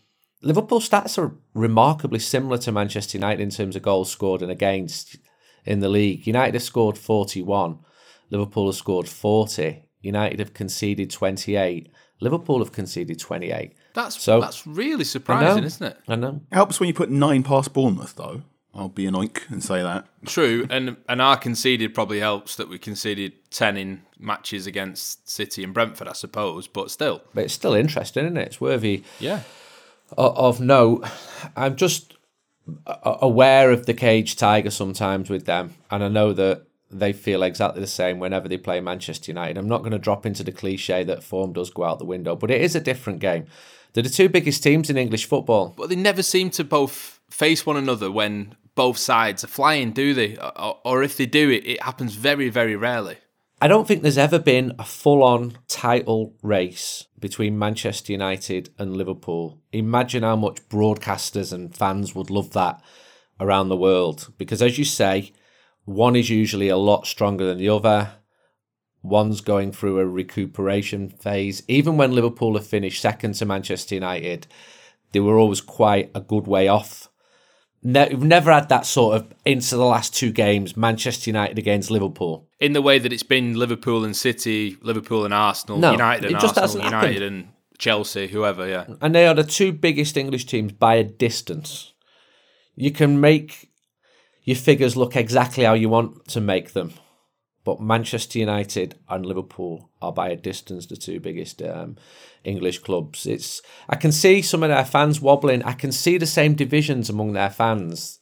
[0.43, 5.17] Liverpool stats are remarkably similar to Manchester United in terms of goals scored and against
[5.65, 6.27] in the league.
[6.27, 7.79] United have scored 41,
[8.31, 9.86] Liverpool have scored 40.
[10.01, 11.91] United have conceded 28.
[12.21, 13.75] Liverpool have conceded 28.
[13.95, 15.99] That's so that's really surprising, isn't it?
[16.09, 16.41] I know.
[16.51, 18.43] It helps when you put nine past Bournemouth, though.
[18.75, 20.07] I'll be an oink and say that.
[20.27, 25.65] True, and and our conceded probably helps that we conceded ten in matches against City
[25.65, 26.67] and Brentford, I suppose.
[26.69, 28.49] But still, but it's still interesting, isn't it?
[28.49, 29.03] It's worthy.
[29.19, 29.43] Yeah.
[30.17, 31.09] Of, of note,
[31.57, 32.17] I'm just
[32.87, 37.81] aware of the cage tiger sometimes with them, and I know that they feel exactly
[37.81, 39.59] the same whenever they play Manchester United.
[39.59, 42.37] I'm not going to drop into the cliche that form does go out the window,
[42.37, 43.47] but it is a different game.
[43.93, 45.75] They're the two biggest teams in English football.
[45.77, 50.15] But they never seem to both face one another when both sides are flying, do
[50.15, 50.37] they?
[50.37, 53.17] Or, or if they do, it, it happens very, very rarely.
[53.61, 58.95] I don't think there's ever been a full on title race between Manchester United and
[58.97, 59.63] Liverpool.
[59.73, 62.83] Imagine how much broadcasters and fans would love that
[63.41, 64.31] around the world.
[64.37, 65.33] Because as you say,
[65.87, 68.11] one is usually a lot stronger than the other.
[69.03, 71.63] One's going through a recuperation phase.
[71.69, 74.49] Even when Liverpool have finished second to Manchester United,
[75.13, 77.09] they were always quite a good way off.
[77.85, 81.89] Ne- we've never had that sort of into the last two games, Manchester United against
[81.89, 82.49] Liverpool.
[82.59, 86.35] In the way that it's been Liverpool and City, Liverpool and Arsenal, no, United and
[86.35, 87.23] Arsenal, United happened.
[87.23, 88.87] and Chelsea, whoever, yeah.
[89.01, 91.93] And they are the two biggest English teams by a distance.
[92.75, 93.71] You can make
[94.47, 96.95] your figures look exactly how you want to make them.
[97.65, 101.97] But Manchester United and Liverpool are by a distance the two biggest um,
[102.45, 103.27] English clubs.
[103.27, 105.65] It's I can see some of their fans wobbling.
[105.65, 108.21] I can see the same divisions among their fans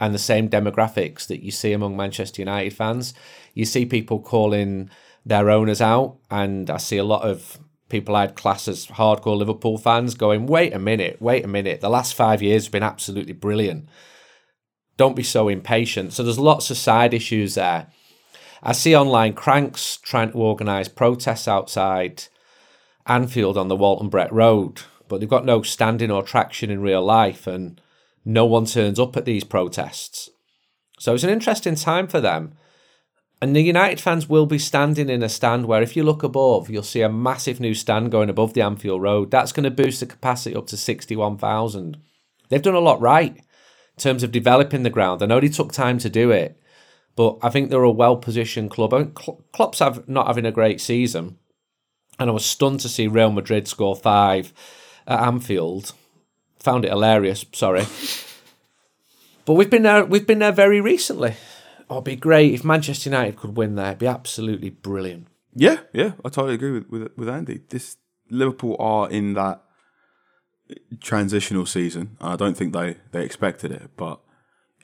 [0.00, 3.14] and the same demographics that you see among Manchester United fans.
[3.54, 4.90] You see people calling
[5.24, 9.78] their owners out, and I see a lot of people I'd class as hardcore Liverpool
[9.78, 11.80] fans going, "Wait a minute, wait a minute.
[11.80, 13.88] The last five years have been absolutely brilliant."
[14.96, 16.12] Don't be so impatient.
[16.12, 17.88] So there's lots of side issues there.
[18.62, 22.24] I see online cranks trying to organise protests outside
[23.06, 27.04] Anfield on the Walton Breck Road, but they've got no standing or traction in real
[27.04, 27.80] life, and
[28.24, 30.30] no one turns up at these protests.
[31.00, 32.54] So it's an interesting time for them.
[33.40, 36.70] And the United fans will be standing in a stand where, if you look above,
[36.70, 39.32] you'll see a massive new stand going above the Anfield Road.
[39.32, 41.96] That's going to boost the capacity up to 61,000.
[42.48, 43.42] They've done a lot right
[43.96, 45.22] in terms of developing the ground.
[45.22, 46.60] I know they took time to do it,
[47.16, 48.94] but I think they're a well positioned club.
[48.94, 49.14] I mean,
[49.52, 51.38] Klopp's have not having a great season,
[52.18, 54.52] and I was stunned to see Real Madrid score five
[55.06, 55.92] at Anfield.
[56.60, 57.44] Found it hilarious.
[57.52, 57.84] Sorry,
[59.44, 60.04] but we've been there.
[60.04, 61.34] We've been there very recently.
[61.90, 63.88] Oh, it'd be great if Manchester United could win there.
[63.88, 65.26] It'd be absolutely brilliant.
[65.54, 67.60] Yeah, yeah, I totally agree with with, with Andy.
[67.68, 67.96] This
[68.30, 69.62] Liverpool are in that
[71.00, 72.16] transitional season.
[72.20, 74.20] I don't think they, they expected it, but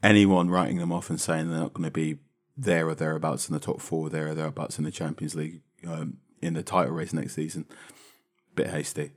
[0.03, 2.19] anyone writing them off and saying they're not going to be
[2.57, 6.19] there or thereabouts in the top four, there or thereabouts in the Champions League, um,
[6.41, 7.67] in the title race next season,
[8.55, 9.13] bit hasty.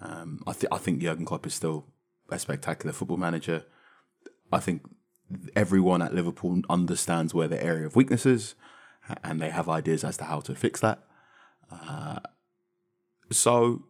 [0.00, 1.86] Um, I, th- I think Jurgen Klopp is still
[2.30, 3.64] a spectacular football manager.
[4.52, 4.82] I think
[5.54, 8.54] everyone at Liverpool understands where their area of weakness is,
[9.22, 11.02] and they have ideas as to how to fix that.
[11.70, 12.20] Uh,
[13.30, 13.84] so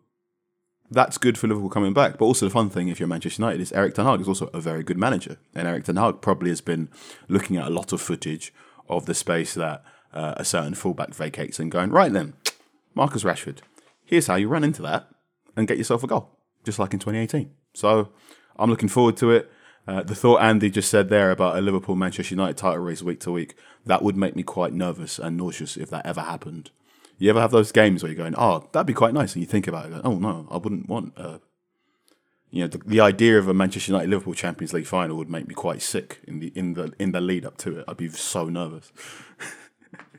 [0.90, 2.18] that's good for Liverpool coming back.
[2.18, 4.50] But also the fun thing, if you're Manchester United, is Erik Ten Hag is also
[4.52, 6.88] a very good manager, and Erik Ten Hag probably has been
[7.28, 8.52] looking at a lot of footage
[8.88, 12.34] of the space that uh, a certain fullback vacates and going right then,
[12.94, 13.58] Marcus Rashford.
[14.04, 15.08] Here's how you run into that
[15.56, 16.30] and get yourself a goal,
[16.64, 17.50] just like in 2018.
[17.74, 18.10] So
[18.56, 19.50] I'm looking forward to it.
[19.88, 23.20] Uh, the thought Andy just said there about a Liverpool Manchester United title race week
[23.20, 26.70] to week, that would make me quite nervous and nauseous if that ever happened.
[27.18, 29.46] You ever have those games where you're going, oh, that'd be quite nice, and you
[29.46, 31.14] think about it, oh no, I wouldn't want.
[31.16, 31.38] Uh,
[32.50, 35.48] you know, the, the idea of a Manchester United Liverpool Champions League final would make
[35.48, 37.84] me quite sick in the in the in the lead up to it.
[37.88, 38.92] I'd be so nervous.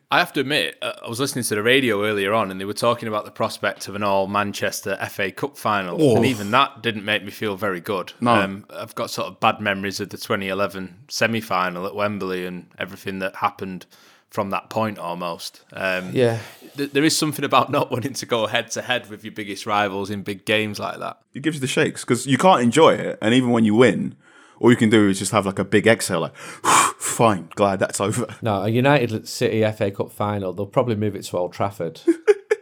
[0.09, 2.65] I have to admit, uh, I was listening to the radio earlier on, and they
[2.65, 6.15] were talking about the prospect of an all Manchester FA Cup final, oh.
[6.15, 8.13] and even that didn't make me feel very good.
[8.21, 8.35] No.
[8.35, 12.67] Um, I've got sort of bad memories of the 2011 semi final at Wembley and
[12.77, 13.85] everything that happened
[14.37, 15.63] from that point almost.
[15.73, 16.37] Um, yeah.
[16.75, 19.65] Th- there is something about not wanting to go head to head with your biggest
[19.65, 21.17] rivals in big games like that.
[21.33, 23.17] It gives you the shakes because you can't enjoy it.
[23.19, 24.15] And even when you win,
[24.59, 26.35] all you can do is just have like a big exhale, like,
[26.99, 28.27] fine, glad that's over.
[28.43, 31.99] No, a United City FA Cup final, they'll probably move it to Old Trafford.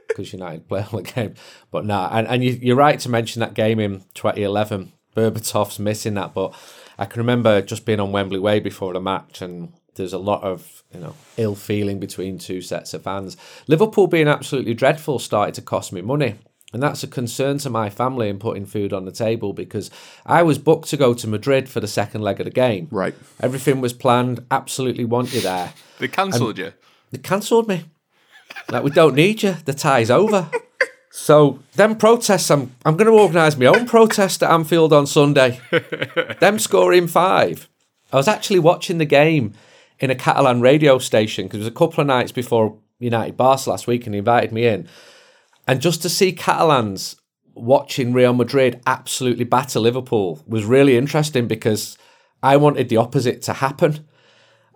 [0.08, 1.34] Because United play all the game,
[1.72, 4.94] but nah, and, and you, you're right to mention that game in 2011.
[5.14, 6.56] Berbatov's missing that, but
[6.98, 10.44] I can remember just being on Wembley Way before the match, and there's a lot
[10.44, 13.36] of you know ill feeling between two sets of fans.
[13.68, 16.36] Liverpool being absolutely dreadful started to cost me money.
[16.74, 19.90] And that's a concern to my family in putting food on the table because
[20.26, 22.90] I was booked to go to Madrid for the second leg of the game.
[22.92, 23.16] Right.
[23.40, 25.74] Everything was planned, absolutely want you there.
[26.00, 26.74] They cancelled you?
[27.12, 27.86] They cancelled me.
[28.70, 29.56] Like, we don't need you.
[29.64, 30.50] The tie's over.
[31.10, 35.62] So them protests, I'm I'm going to organise my own protest at Anfield on Sunday.
[36.42, 37.70] them scoring five
[38.12, 39.54] I was actually watching the game
[40.00, 43.70] in a Catalan radio station because it was a couple of nights before United Barca
[43.70, 44.88] last week, and he invited me in.
[45.68, 47.16] And just to see Catalans
[47.56, 51.98] watching Real Madrid absolutely batter Liverpool was really interesting because
[52.44, 54.06] I wanted the opposite to happen.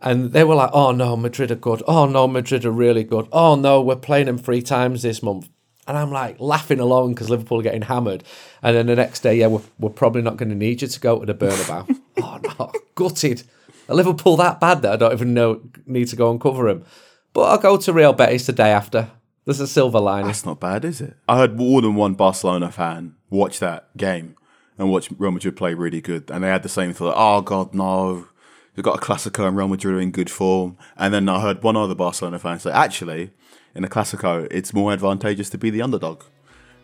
[0.01, 1.83] And they were like, oh no, Madrid are good.
[1.85, 3.27] Oh no, Madrid are really good.
[3.31, 5.49] Oh no, we're playing them three times this month.
[5.87, 8.23] And I'm like laughing along because Liverpool are getting hammered.
[8.61, 10.99] And then the next day, yeah, we're, we're probably not going to need you to
[10.99, 11.99] go to the Bernabeu.
[12.21, 13.43] oh no, gutted.
[13.89, 16.85] Are Liverpool that bad that I don't even know need to go and cover him?
[17.33, 19.09] But I'll go to Real Betis the day after.
[19.45, 20.27] There's a silver lining.
[20.27, 21.17] That's not bad, is it?
[21.27, 24.35] I heard more than one Barcelona fan watch that game
[24.77, 27.15] and watch Real Madrid play really good, and they had the same thought.
[27.17, 28.27] Oh God, no!
[28.75, 30.77] We've got a Clasico and Real Madrid are in good form.
[30.95, 33.31] And then I heard one other Barcelona fan say, actually,
[33.73, 36.23] in a Clasico, it's more advantageous to be the underdog.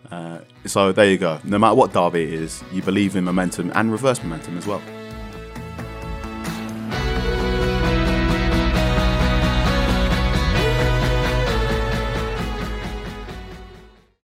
[0.10, 1.40] Uh, so there you go.
[1.44, 4.82] No matter what derby it is, you believe in momentum and reverse momentum as well.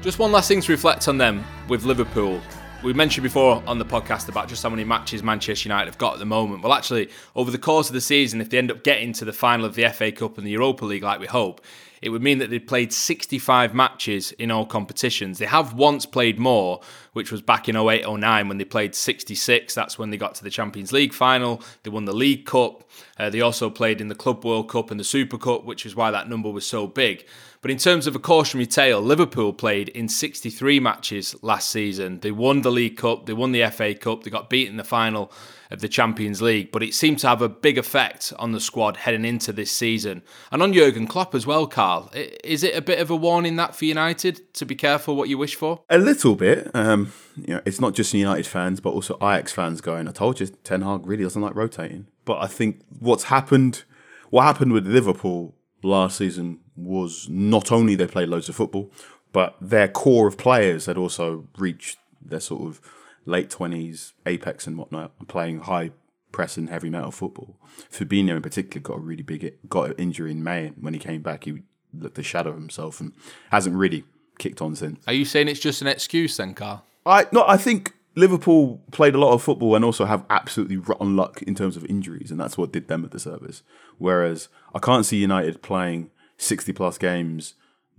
[0.00, 2.40] Just one last thing to reflect on them with Liverpool.
[2.84, 6.12] We mentioned before on the podcast about just how many matches Manchester United have got
[6.12, 6.62] at the moment.
[6.62, 9.32] Well, actually, over the course of the season, if they end up getting to the
[9.32, 11.60] final of the FA Cup and the Europa League like we hope,
[12.00, 15.38] it would mean that they'd played 65 matches in all competitions.
[15.38, 16.80] They have once played more,
[17.12, 19.74] which was back in 08 09 when they played 66.
[19.74, 21.60] That's when they got to the Champions League final.
[21.82, 22.88] They won the League Cup.
[23.18, 25.96] Uh, they also played in the Club World Cup and the Super Cup, which is
[25.96, 27.26] why that number was so big.
[27.60, 32.20] But in terms of a cautionary tale, Liverpool played in 63 matches last season.
[32.20, 34.84] They won the League Cup, they won the FA Cup, they got beaten in the
[34.84, 35.32] final
[35.70, 38.98] of the Champions League, but it seemed to have a big effect on the squad
[38.98, 40.22] heading into this season.
[40.50, 42.10] And on Jurgen Klopp as well, Carl.
[42.44, 45.36] Is it a bit of a warning that for United to be careful what you
[45.36, 45.82] wish for?
[45.90, 46.70] A little bit.
[46.74, 50.40] Um, you know, it's not just United fans, but also Ajax fans going, I told
[50.40, 52.06] you, Ten Hag really doesn't like rotating.
[52.24, 53.84] But I think what's happened,
[54.30, 58.90] what happened with Liverpool last season was not only they played loads of football,
[59.32, 62.80] but their core of players had also reached their sort of
[63.26, 65.90] late twenties, apex and whatnot, playing high
[66.32, 67.56] press and heavy metal football.
[67.90, 70.66] Fabinho in particular got a really big got an injury in May.
[70.66, 71.62] and When he came back, he
[71.92, 73.12] looked a shadow of himself and
[73.50, 74.04] hasn't really
[74.38, 75.02] kicked on since.
[75.06, 76.84] Are you saying it's just an excuse then, Carl?
[77.04, 81.16] I no, I think Liverpool played a lot of football and also have absolutely rotten
[81.16, 83.62] luck in terms of injuries, and that's what did them at the service.
[83.98, 87.54] Whereas I can't see United playing sixty plus games,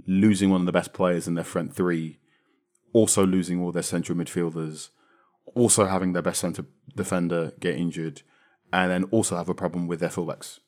[0.07, 2.17] losing one of the best players in their front three,
[2.93, 4.89] also losing all their central midfielders
[5.55, 6.65] also having their best centre
[6.95, 8.21] defender get injured,
[8.71, 10.59] and then also have a problem with their fullbacks.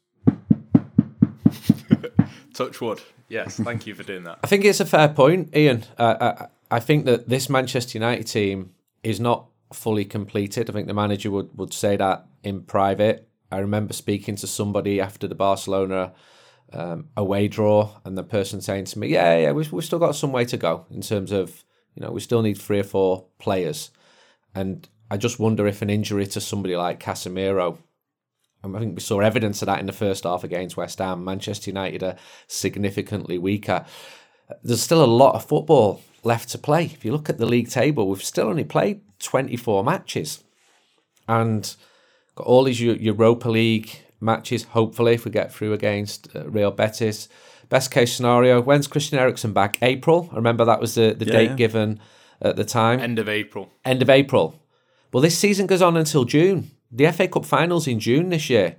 [2.53, 3.01] Touch wood.
[3.29, 4.39] Yes, thank you for doing that.
[4.43, 5.83] I think it's a fair point, Ian.
[5.97, 6.33] Uh,
[6.71, 8.71] I, I think that this Manchester United team
[9.03, 10.69] is not fully completed.
[10.69, 13.27] I think the manager would, would say that in private.
[13.51, 16.13] I remember speaking to somebody after the Barcelona
[16.73, 20.15] um, away draw, and the person saying to me, "Yeah, yeah, we've, we've still got
[20.15, 21.63] some way to go in terms of
[21.95, 23.91] you know we still need three or four players."
[24.53, 27.77] And I just wonder if an injury to somebody like Casemiro,
[28.63, 31.23] I think we saw evidence of that in the first half against West Ham.
[31.23, 32.15] Manchester United are
[32.47, 33.85] significantly weaker.
[34.63, 36.85] There's still a lot of football left to play.
[36.85, 40.43] If you look at the league table, we've still only played 24 matches.
[41.27, 41.75] And
[42.35, 47.27] got all these Europa League matches, hopefully, if we get through against uh, Real Betis.
[47.69, 49.77] Best case scenario, when's Christian Eriksen back?
[49.81, 50.29] April.
[50.31, 51.55] I remember that was the, the yeah, date yeah.
[51.55, 51.99] given
[52.41, 52.99] at the time.
[52.99, 53.71] End of April.
[53.85, 54.61] End of April.
[55.13, 56.71] Well, this season goes on until June.
[56.91, 58.77] The FA Cup finals in June this year.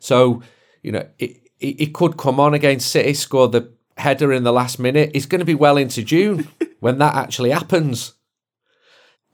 [0.00, 0.42] So,
[0.82, 4.52] you know, it, it, it could come on against City, score the header in the
[4.52, 6.48] last minute, he's going to be well into June
[6.80, 8.14] when that actually happens.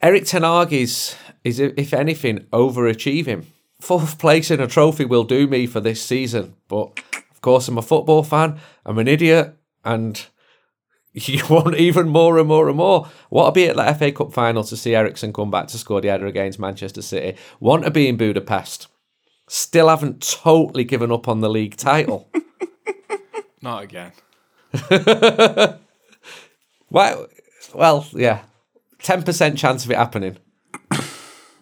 [0.02, 3.46] Erik Ten Hag is, is, if anything, overachieving.
[3.80, 7.00] Fourth place in a trophy will do me for this season, but
[7.30, 10.24] of course, I'm a football fan, I'm an idiot, and
[11.12, 13.08] you want even more and more and more.
[13.30, 16.00] Want to be at the FA Cup final to see Eriksen come back to score
[16.00, 17.38] the header against Manchester City.
[17.58, 18.88] Want to be in Budapest.
[19.48, 22.30] Still haven't totally given up on the league title.
[23.62, 24.12] Not again.
[26.90, 27.26] well,
[27.74, 28.42] well, yeah.
[29.02, 30.36] 10% chance of it happening.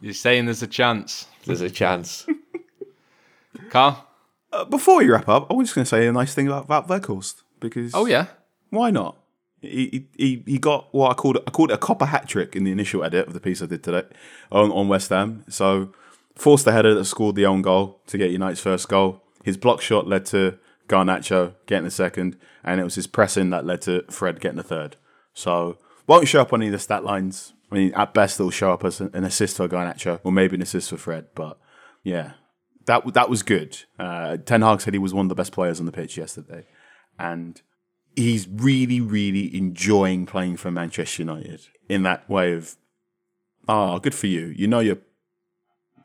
[0.01, 1.26] You're saying there's a chance.
[1.44, 2.26] There's a chance.
[3.70, 4.07] Carl?
[4.53, 6.68] Uh, before we wrap up, I was just going to say a nice thing about
[6.68, 8.26] Wout Weghorst because Oh, yeah.
[8.70, 9.16] why not?
[9.61, 12.62] He, he he got what I called I called it a copper hat trick in
[12.62, 14.05] the initial edit of the piece I did today
[14.53, 15.44] on, on West Ham.
[15.49, 15.92] So
[16.36, 19.24] forced the header that scored the own goal to get United's first goal.
[19.42, 23.66] His block shot led to Garnacho getting the second, and it was his pressing that
[23.66, 24.94] led to Fred getting the third.
[25.34, 25.76] So
[26.07, 27.53] won't show up on any of the stat lines.
[27.71, 30.62] I mean, at best it'll show up as an assist for Garnacho or maybe an
[30.62, 31.27] assist for Fred.
[31.35, 31.59] But
[32.03, 32.33] yeah,
[32.87, 33.85] that that was good.
[33.99, 36.64] Uh, Ten Hag said he was one of the best players on the pitch yesterday,
[37.19, 37.61] and
[38.16, 42.77] he's really, really enjoying playing for Manchester United in that way of,
[43.69, 44.47] ah, oh, good for you.
[44.47, 44.99] You know you're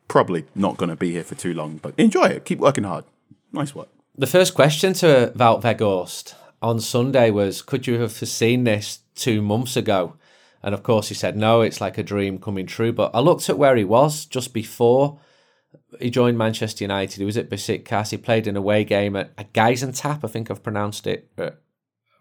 [0.08, 2.46] probably not going to be here for too long, but enjoy it.
[2.46, 3.06] Keep working hard.
[3.52, 3.90] Nice work.
[4.16, 9.42] The first question to Wout Weghorst on Sunday was, could you have foreseen this two
[9.42, 10.16] months ago?
[10.64, 12.94] And of course, he said, no, it's like a dream coming true.
[12.94, 15.20] But I looked at where he was just before
[16.00, 17.18] he joined Manchester United.
[17.18, 18.12] He was at Besiktas.
[18.12, 20.24] He played an away game at, at Gaziantep.
[20.24, 21.30] I think I've pronounced it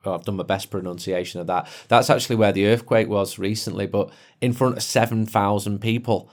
[0.05, 1.68] oh, I've done my best pronunciation of that.
[1.88, 6.30] That's actually where the earthquake was recently, but in front of 7,000 people.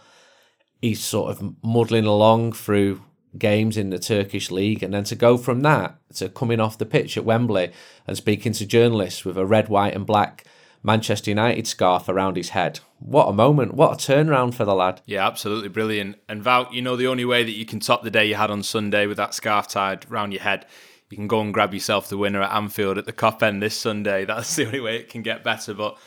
[0.81, 3.03] He's sort of muddling along through
[3.37, 4.81] games in the Turkish league.
[4.81, 7.71] And then to go from that to coming off the pitch at Wembley
[8.07, 10.45] and speaking to journalists with a red, white, and black
[10.81, 12.79] Manchester United scarf around his head.
[12.99, 13.73] What a moment.
[13.73, 15.01] What a turnaround for the lad.
[15.05, 16.17] Yeah, absolutely brilliant.
[16.27, 18.51] And Wout, you know, the only way that you can top the day you had
[18.51, 20.65] on Sunday with that scarf tied around your head
[21.09, 23.77] you can go and grab yourself the winner at Anfield at the Kop End this
[23.77, 24.25] Sunday.
[24.25, 25.73] That's the only way it can get better.
[25.73, 25.97] But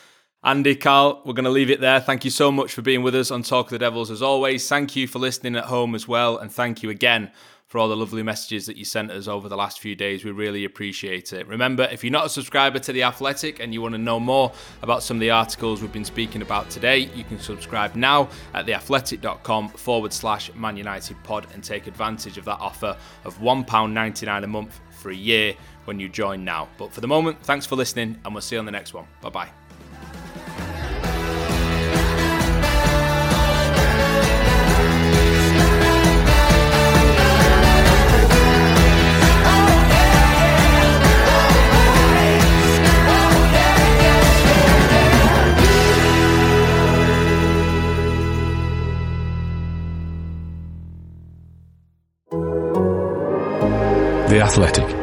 [0.45, 2.01] Andy, Carl, we're going to leave it there.
[2.01, 4.69] Thank you so much for being with us on Talk of the Devils as always.
[4.69, 6.39] Thank you for listening at home as well.
[6.39, 7.31] And thank you again
[7.73, 10.27] for all the lovely messages that you sent us over the last few days.
[10.27, 11.49] We really appreciate it.
[11.49, 14.53] Remember, if you're not a subscriber to The Athletic and you want to know more
[14.83, 18.67] about some of the articles we've been speaking about today, you can subscribe now at
[18.67, 22.95] theathletic.com forward slash Man United pod and take advantage of that offer
[23.25, 25.55] of £1.99 a month for a year
[25.87, 26.69] when you join now.
[26.77, 29.07] But for the moment, thanks for listening, and we'll see you on the next one.
[29.23, 29.62] Bye bye.
[54.43, 55.02] Athletic.